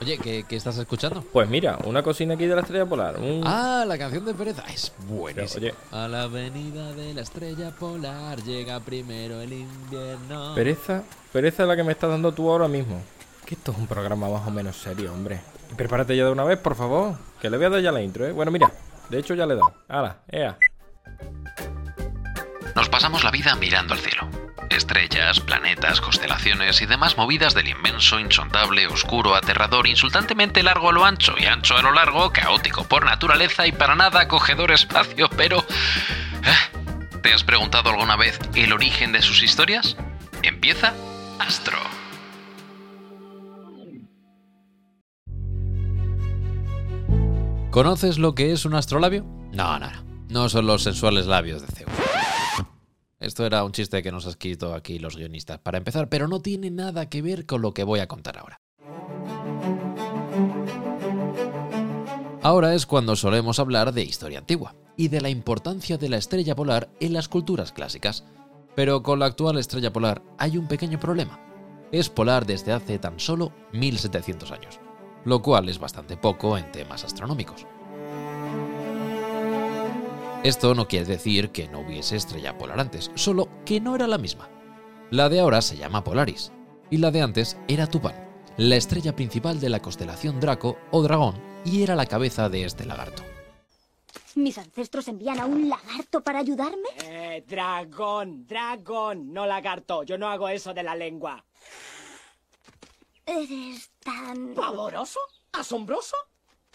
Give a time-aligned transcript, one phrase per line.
[0.00, 1.22] Oye, ¿qué, qué estás escuchando?
[1.32, 3.18] Pues mira, una cocina aquí de la estrella polar.
[3.18, 4.62] un- Ah, la canción de Pereza.
[4.72, 5.66] Es buenísima.
[5.66, 5.74] Oye.
[5.90, 10.54] A la avenida de la estrella polar llega primero el invierno.
[10.54, 13.02] Pereza, pereza es la que me estás dando tú ahora mismo.
[13.44, 15.40] Que esto es un programa más o menos serio, hombre.
[15.72, 17.16] Y prepárate ya de una vez, por favor.
[17.40, 18.32] Que le voy a dar ya la intro, ¿eh?
[18.32, 18.70] Bueno, mira.
[19.10, 19.72] De hecho, ya le he dado.
[19.88, 20.18] ¡Hala!
[20.28, 20.56] ¡Ea!
[22.76, 24.28] Nos pasamos la vida mirando al cielo.
[24.70, 31.04] Estrellas, planetas, constelaciones y demás movidas del inmenso, insondable, oscuro, aterrador, insultantemente largo a lo
[31.04, 35.58] ancho y ancho a lo largo, caótico por naturaleza y para nada acogedor espacio, pero...
[35.58, 36.78] ¿eh?
[37.22, 39.96] ¿Te has preguntado alguna vez el origen de sus historias?
[40.42, 40.94] Empieza
[41.38, 41.78] Astro.
[47.70, 49.24] ¿Conoces lo que es un astrolabio?
[49.52, 50.04] No, no, no.
[50.30, 52.07] No son los sensuales labios de Zeus.
[53.20, 56.40] Esto era un chiste que nos ha escrito aquí los guionistas para empezar, pero no
[56.40, 58.60] tiene nada que ver con lo que voy a contar ahora.
[62.42, 66.54] Ahora es cuando solemos hablar de historia antigua y de la importancia de la estrella
[66.54, 68.24] polar en las culturas clásicas.
[68.76, 71.40] Pero con la actual estrella polar hay un pequeño problema.
[71.90, 74.78] Es polar desde hace tan solo 1700 años,
[75.24, 77.66] lo cual es bastante poco en temas astronómicos.
[80.44, 84.18] Esto no quiere decir que no hubiese estrella polar antes, solo que no era la
[84.18, 84.48] misma.
[85.10, 86.52] La de ahora se llama Polaris,
[86.90, 88.14] y la de antes era Tupan,
[88.56, 92.84] la estrella principal de la constelación Draco o Dragón, y era la cabeza de este
[92.84, 93.24] lagarto.
[94.36, 96.88] ¿Mis ancestros envían a un lagarto para ayudarme?
[97.04, 100.04] Eh, dragón, dragón, no lagarto.
[100.04, 101.44] Yo no hago eso de la lengua.
[103.26, 105.18] Eres tan ¿Pavoroso?
[105.52, 106.16] ¿Asombroso?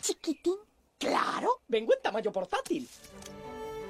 [0.02, 0.58] chiquitín.
[0.98, 2.88] Claro, vengo en tamaño portátil.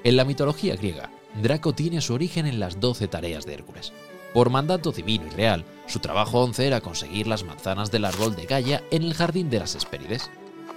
[0.04, 1.10] En la mitología griega,
[1.42, 3.94] Draco tiene su origen en las doce tareas de Hércules.
[4.34, 8.46] Por mandato divino y real, su trabajo once era conseguir las manzanas del árbol de
[8.46, 10.30] Gaia en el jardín de las Hespérides.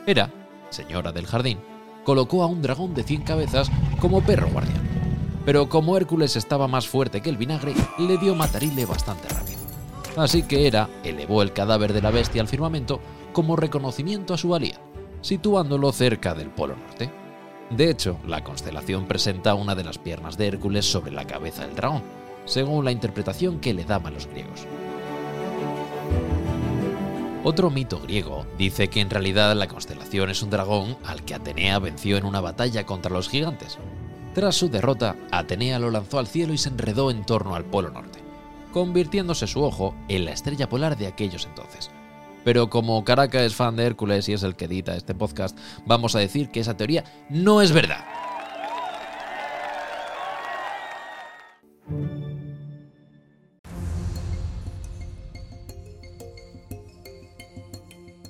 [0.06, 0.30] Hera,
[0.70, 1.58] señora del jardín,
[2.04, 3.68] colocó a un dragón de 100 cabezas
[4.00, 4.86] como perro guardián.
[5.44, 9.58] Pero como Hércules estaba más fuerte que el vinagre, le dio matarile bastante rápido.
[10.16, 13.00] Así que Hera elevó el cadáver de la bestia al firmamento
[13.32, 14.80] como reconocimiento a su valía,
[15.20, 17.25] situándolo cerca del Polo Norte.
[17.70, 21.74] De hecho, la constelación presenta una de las piernas de Hércules sobre la cabeza del
[21.74, 22.02] dragón,
[22.44, 24.66] según la interpretación que le daban los griegos.
[27.42, 31.78] Otro mito griego dice que en realidad la constelación es un dragón al que Atenea
[31.78, 33.78] venció en una batalla contra los gigantes.
[34.34, 37.90] Tras su derrota, Atenea lo lanzó al cielo y se enredó en torno al Polo
[37.90, 38.20] Norte,
[38.72, 41.90] convirtiéndose su ojo en la estrella polar de aquellos entonces.
[42.46, 46.14] Pero como Caracas es fan de Hércules y es el que edita este podcast, vamos
[46.14, 48.04] a decir que esa teoría no es verdad.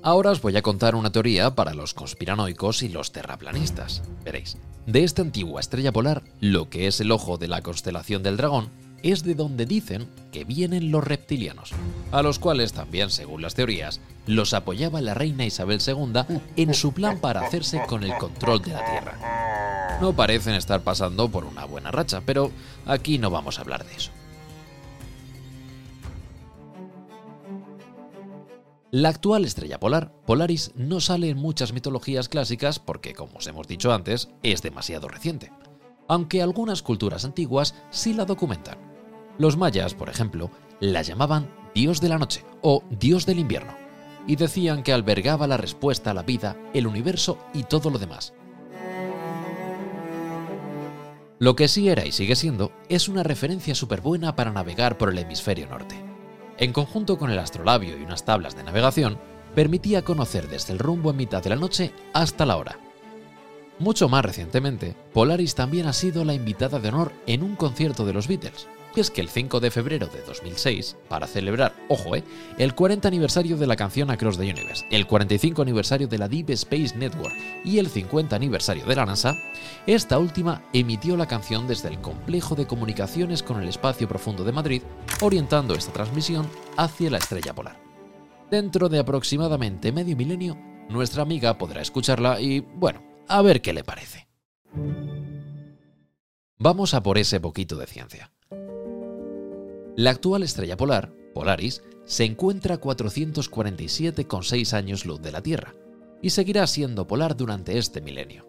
[0.03, 4.03] Ahora os voy a contar una teoría para los conspiranoicos y los terraplanistas.
[4.25, 4.57] Veréis,
[4.87, 8.71] de esta antigua estrella polar, lo que es el ojo de la constelación del dragón,
[9.03, 11.73] es de donde dicen que vienen los reptilianos,
[12.13, 16.93] a los cuales también, según las teorías, los apoyaba la reina Isabel II en su
[16.93, 19.99] plan para hacerse con el control de la Tierra.
[20.01, 22.51] No parecen estar pasando por una buena racha, pero
[22.85, 24.11] aquí no vamos a hablar de eso.
[28.93, 33.67] La actual estrella polar, Polaris, no sale en muchas mitologías clásicas porque, como os hemos
[33.67, 35.53] dicho antes, es demasiado reciente.
[36.09, 38.86] Aunque algunas culturas antiguas sí la documentan.
[39.39, 43.75] Los mayas, por ejemplo, la llamaban Dios de la Noche o Dios del Invierno,
[44.27, 48.33] y decían que albergaba la respuesta a la vida, el universo y todo lo demás.
[51.39, 55.11] Lo que sí era y sigue siendo es una referencia súper buena para navegar por
[55.11, 56.07] el hemisferio norte
[56.59, 59.19] en conjunto con el astrolabio y unas tablas de navegación,
[59.55, 62.79] permitía conocer desde el rumbo en mitad de la noche hasta la hora.
[63.79, 68.15] Mucho más recientemente, Polaris también ha sido la invitada de honor en un concierto de
[68.15, 68.69] los Beatles.
[68.97, 72.25] Es que el 5 de febrero de 2006, para celebrar, ojo, eh,
[72.57, 76.49] el 40 aniversario de la canción Across the Universe, el 45 aniversario de la Deep
[76.51, 79.37] Space Network y el 50 aniversario de la NASA,
[79.87, 84.53] esta última emitió la canción desde el complejo de comunicaciones con el espacio profundo de
[84.53, 84.83] Madrid,
[85.21, 86.49] orientando esta transmisión
[86.79, 87.79] hacia la estrella polar.
[88.51, 90.57] Dentro de aproximadamente medio milenio,
[90.89, 94.27] nuestra amiga podrá escucharla y, bueno, a ver qué le parece.
[96.59, 98.33] Vamos a por ese poquito de ciencia.
[99.97, 105.75] La actual estrella polar, Polaris, se encuentra a 447,6 años luz de la Tierra
[106.21, 108.47] y seguirá siendo polar durante este milenio.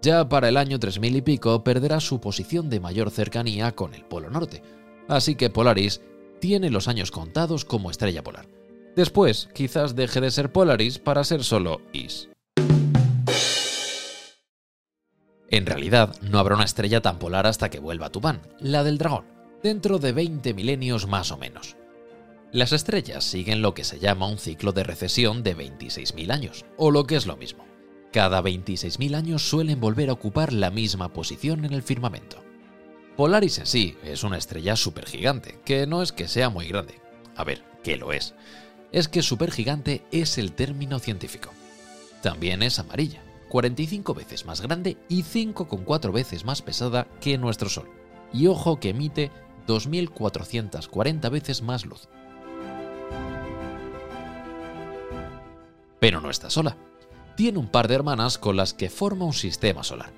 [0.00, 4.06] Ya para el año 3000 y pico perderá su posición de mayor cercanía con el
[4.06, 4.62] Polo Norte,
[5.06, 6.00] así que Polaris
[6.40, 8.48] tiene los años contados como estrella polar.
[8.96, 12.30] Después, quizás deje de ser Polaris para ser solo Is.
[15.50, 19.26] En realidad, no habrá una estrella tan polar hasta que vuelva Tubán, la del dragón,
[19.62, 21.76] dentro de 20 milenios más o menos.
[22.52, 26.90] Las estrellas siguen lo que se llama un ciclo de recesión de 26.000 años, o
[26.90, 27.64] lo que es lo mismo.
[28.12, 32.42] Cada 26.000 años suelen volver a ocupar la misma posición en el firmamento.
[33.16, 37.00] Polaris en sí es una estrella supergigante, que no es que sea muy grande.
[37.36, 38.34] A ver, que lo es.
[38.90, 41.50] Es que supergigante es el término científico.
[42.22, 47.88] También es amarilla, 45 veces más grande y 5,4 veces más pesada que nuestro Sol.
[48.32, 49.30] Y ojo que emite
[49.70, 52.08] 2.440 veces más luz.
[56.00, 56.76] Pero no está sola.
[57.36, 60.12] Tiene un par de hermanas con las que forma un sistema solar.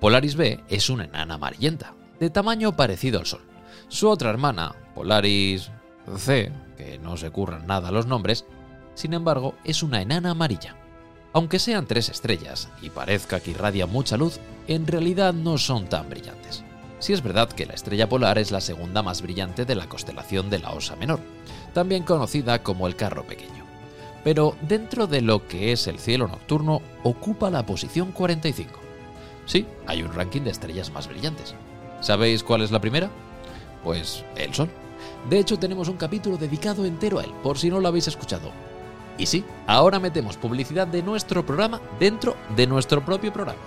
[0.00, 3.42] Polaris B es una enana amarillenta, de tamaño parecido al Sol.
[3.88, 5.70] Su otra hermana, Polaris
[6.16, 8.44] C, que no se curran nada los nombres,
[8.94, 10.76] sin embargo, es una enana amarilla.
[11.32, 16.08] Aunque sean tres estrellas y parezca que irradia mucha luz, en realidad no son tan
[16.08, 16.64] brillantes.
[16.98, 20.50] Si es verdad que la estrella polar es la segunda más brillante de la constelación
[20.50, 21.20] de la Osa Menor,
[21.72, 23.64] también conocida como el Carro Pequeño.
[24.24, 28.80] Pero dentro de lo que es el cielo nocturno, ocupa la posición 45.
[29.46, 31.54] Sí, hay un ranking de estrellas más brillantes.
[32.00, 33.10] ¿Sabéis cuál es la primera?
[33.84, 34.68] Pues el Sol.
[35.30, 38.50] De hecho, tenemos un capítulo dedicado entero a él, por si no lo habéis escuchado.
[39.16, 43.60] Y sí, ahora metemos publicidad de nuestro programa dentro de nuestro propio programa.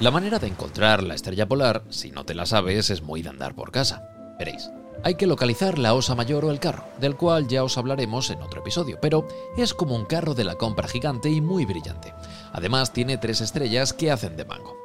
[0.00, 3.30] La manera de encontrar la estrella polar, si no te la sabes, es muy de
[3.30, 4.08] andar por casa.
[4.38, 4.70] Veréis,
[5.02, 8.40] hay que localizar la osa mayor o el carro, del cual ya os hablaremos en
[8.40, 12.14] otro episodio, pero es como un carro de la compra gigante y muy brillante.
[12.52, 14.76] Además tiene tres estrellas que hacen de mango.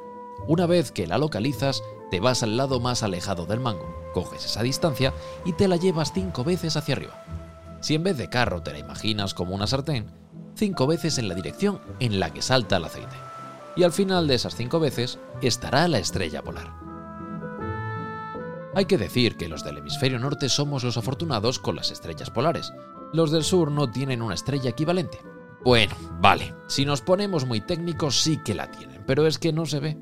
[0.48, 1.80] Una vez que la localizas,
[2.10, 5.14] te vas al lado más alejado del mango, coges esa distancia
[5.44, 7.24] y te la llevas cinco veces hacia arriba.
[7.82, 10.10] Si en vez de carro te la imaginas como una sartén,
[10.56, 13.33] cinco veces en la dirección en la que salta el aceite.
[13.76, 16.72] Y al final de esas cinco veces estará la estrella polar.
[18.74, 22.72] Hay que decir que los del hemisferio norte somos los afortunados con las estrellas polares.
[23.12, 25.18] Los del sur no tienen una estrella equivalente.
[25.64, 29.66] Bueno, vale, si nos ponemos muy técnicos sí que la tienen pero es que no
[29.66, 29.98] se ve.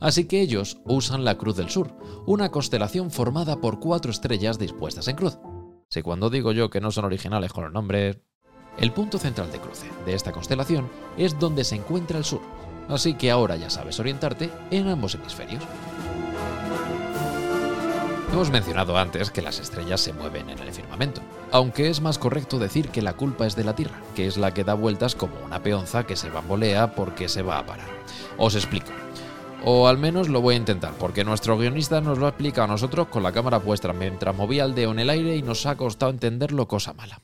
[0.00, 1.94] Así que ellos usan la Cruz del Sur,
[2.26, 5.38] una constelación formada por cuatro estrellas dispuestas en cruz.
[5.88, 8.18] Si cuando digo yo que no son originales con los nombres...
[8.78, 12.42] El punto central de cruce de esta constelación es donde se encuentra el sur,
[12.88, 15.62] así que ahora ya sabes orientarte en ambos hemisferios.
[18.32, 21.22] Hemos mencionado antes que las estrellas se mueven en el firmamento,
[21.52, 24.52] aunque es más correcto decir que la culpa es de la Tierra, que es la
[24.52, 27.88] que da vueltas como una peonza que se bambolea porque se va a parar.
[28.36, 28.90] Os explico.
[29.64, 32.72] O al menos lo voy a intentar, porque nuestro guionista nos lo ha explicado a
[32.72, 35.76] nosotros con la cámara puesta mientras movía el dedo en el aire y nos ha
[35.76, 37.22] costado entenderlo cosa mala.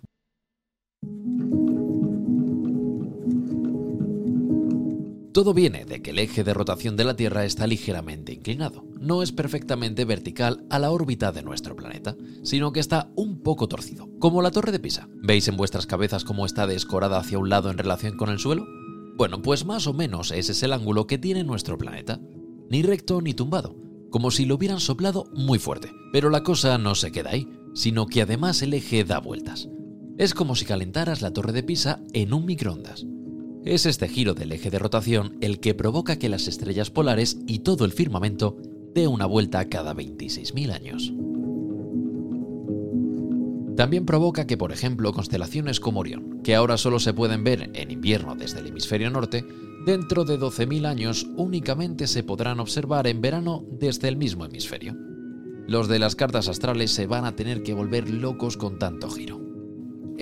[5.32, 8.84] Todo viene de que el eje de rotación de la Tierra está ligeramente inclinado.
[9.00, 13.66] No es perfectamente vertical a la órbita de nuestro planeta, sino que está un poco
[13.66, 15.08] torcido, como la torre de Pisa.
[15.22, 18.66] ¿Veis en vuestras cabezas cómo está descorada hacia un lado en relación con el suelo?
[19.16, 22.20] Bueno, pues más o menos ese es el ángulo que tiene nuestro planeta.
[22.68, 23.74] Ni recto ni tumbado,
[24.10, 25.90] como si lo hubieran soplado muy fuerte.
[26.12, 29.66] Pero la cosa no se queda ahí, sino que además el eje da vueltas.
[30.18, 33.06] Es como si calentaras la torre de Pisa en un microondas.
[33.64, 37.60] Es este giro del eje de rotación el que provoca que las estrellas polares y
[37.60, 38.56] todo el firmamento
[38.92, 41.12] dé una vuelta cada 26.000 años.
[43.76, 47.90] También provoca que, por ejemplo, constelaciones como Orión, que ahora solo se pueden ver en
[47.92, 49.44] invierno desde el hemisferio norte,
[49.86, 54.96] dentro de 12.000 años únicamente se podrán observar en verano desde el mismo hemisferio.
[55.68, 59.41] Los de las cartas astrales se van a tener que volver locos con tanto giro.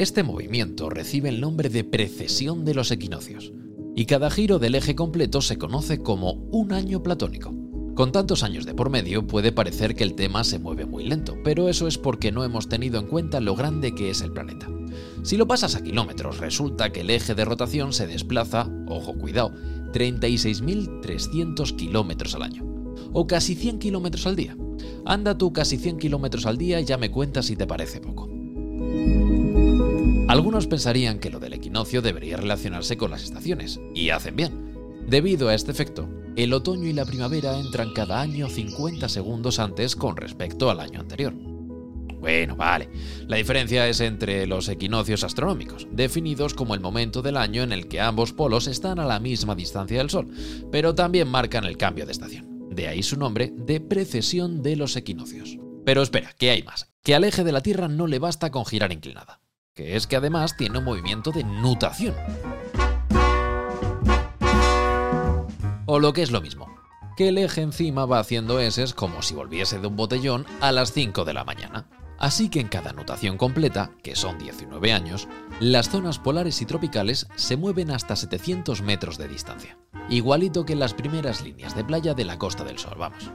[0.01, 3.53] Este movimiento recibe el nombre de precesión de los equinoccios,
[3.95, 7.55] y cada giro del eje completo se conoce como un año platónico.
[7.95, 11.37] Con tantos años de por medio puede parecer que el tema se mueve muy lento,
[11.45, 14.71] pero eso es porque no hemos tenido en cuenta lo grande que es el planeta.
[15.23, 19.53] Si lo pasas a kilómetros, resulta que el eje de rotación se desplaza, ojo cuidado,
[19.93, 22.65] 36.300 kilómetros al año,
[23.13, 24.57] o casi 100 kilómetros al día.
[25.05, 28.30] Anda tú casi 100 kilómetros al día y ya me cuentas si te parece poco.
[30.31, 35.03] Algunos pensarían que lo del equinoccio debería relacionarse con las estaciones, y hacen bien.
[35.09, 39.97] Debido a este efecto, el otoño y la primavera entran cada año 50 segundos antes
[39.97, 41.35] con respecto al año anterior.
[42.21, 42.89] Bueno, vale.
[43.27, 47.89] La diferencia es entre los equinoccios astronómicos, definidos como el momento del año en el
[47.89, 50.29] que ambos polos están a la misma distancia del Sol,
[50.71, 52.69] pero también marcan el cambio de estación.
[52.71, 55.59] de ahí su nombre de precesión de los equinoccios.
[55.85, 58.65] Pero espera, que hay más, que al eje de la Tierra no le basta con
[58.65, 59.40] girar inclinada,
[59.81, 62.15] que es que además tiene un movimiento de nutación.
[65.87, 66.69] O lo que es lo mismo,
[67.17, 70.93] que el eje encima va haciendo S como si volviese de un botellón a las
[70.93, 71.89] 5 de la mañana.
[72.19, 75.29] Así que en cada nutación completa, que son 19 años,
[75.61, 79.79] las zonas polares y tropicales se mueven hasta 700 metros de distancia,
[80.11, 83.31] igualito que en las primeras líneas de playa de la Costa del Sol, vamos.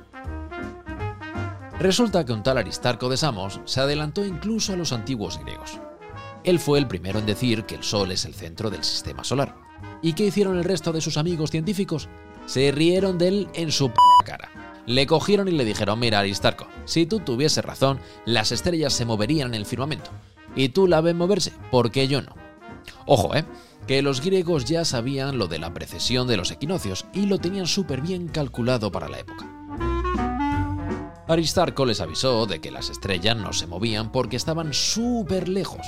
[1.80, 5.80] Resulta que un tal Aristarco de Samos se adelantó incluso a los antiguos griegos.
[6.46, 9.56] Él fue el primero en decir que el Sol es el centro del sistema solar.
[10.02, 12.08] ¿Y qué hicieron el resto de sus amigos científicos?
[12.46, 14.50] Se rieron de él en su p cara
[14.86, 19.50] le cogieron y le dijeron, mira Aristarco, si tú tuviese razón, las estrellas se moverían
[19.50, 20.12] en el firmamento.
[20.56, 22.36] Y tú la ves moverse, ¿por qué yo no?
[23.06, 23.46] Ojo, ¿eh?
[23.88, 27.68] Que los griegos ya sabían lo de la precesión de los equinoccios y lo tenían
[27.68, 29.52] súper bien calculado para la época.
[31.28, 35.86] Aristarco les avisó de que las estrellas no se movían porque estaban súper lejos,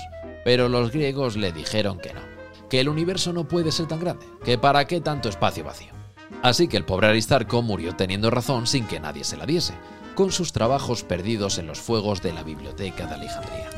[0.48, 2.22] pero los griegos le dijeron que no,
[2.70, 5.92] que el universo no puede ser tan grande, que para qué tanto espacio vacío.
[6.42, 9.74] Así que el pobre Aristarco murió teniendo razón sin que nadie se la diese,
[10.16, 13.70] con sus trabajos perdidos en los fuegos de la Biblioteca de Alejandría.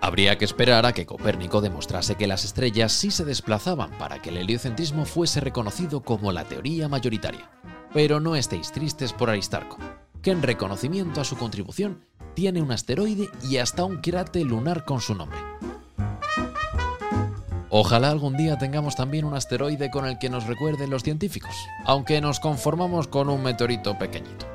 [0.00, 4.30] Habría que esperar a que Copérnico demostrase que las estrellas sí se desplazaban para que
[4.30, 7.50] el heliocentrismo fuese reconocido como la teoría mayoritaria.
[7.92, 9.78] Pero no estéis tristes por Aristarco,
[10.22, 15.00] que en reconocimiento a su contribución tiene un asteroide y hasta un cráter lunar con
[15.00, 15.38] su nombre.
[17.74, 21.54] Ojalá algún día tengamos también un asteroide con el que nos recuerden los científicos,
[21.86, 24.46] aunque nos conformamos con un meteorito pequeñito.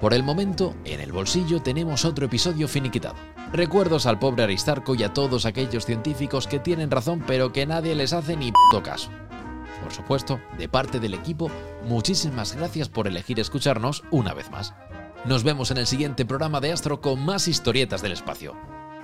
[0.00, 3.14] Por el momento, en el bolsillo tenemos otro episodio finiquitado.
[3.50, 7.94] Recuerdos al pobre Aristarco y a todos aquellos científicos que tienen razón pero que nadie
[7.94, 9.08] les hace ni puto caso.
[9.82, 11.50] Por supuesto, de parte del equipo,
[11.84, 14.74] muchísimas gracias por elegir escucharnos una vez más.
[15.26, 18.54] Nos vemos en el siguiente programa de Astro con más historietas del espacio.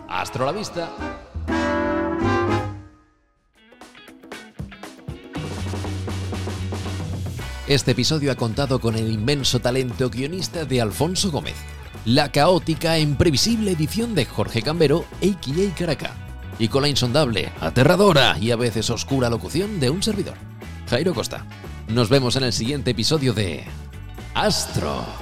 [0.09, 0.89] ¡Astro la vista!
[7.67, 11.57] Este episodio ha contado con el inmenso talento guionista de Alfonso Gómez,
[12.05, 15.75] la caótica e imprevisible edición de Jorge Cambero, a.k.a.
[15.75, 16.13] Caracá,
[16.57, 20.37] y con la insondable, aterradora y a veces oscura locución de un servidor,
[20.89, 21.47] Jairo Costa.
[21.89, 23.65] Nos vemos en el siguiente episodio de
[24.35, 25.22] Astro.